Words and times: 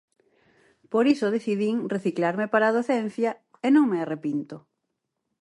Por 0.91 1.05
iso 1.13 1.33
decidín 1.35 1.77
reciclarme 1.95 2.45
para 2.53 2.65
a 2.67 2.75
docencia, 2.79 3.31
e 3.65 3.67
non 3.75 3.85
me 3.91 3.99
arrepinto. 3.99 4.57